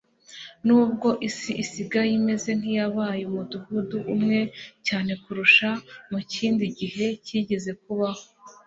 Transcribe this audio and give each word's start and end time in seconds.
Nubwo 0.65 1.07
isi 1.27 1.51
isigaye 1.63 2.11
imeze 2.19 2.49
nk'iyabaye 2.59 3.21
umudugudu 3.25 3.97
umwe 4.13 4.39
cyane 4.87 5.11
kurusha 5.23 5.69
mu 6.11 6.19
kindi 6.33 6.65
gihe 6.79 7.05
cyigeze 7.25 7.71
kubaho 7.83 8.23